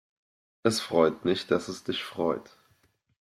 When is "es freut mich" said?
0.63-1.45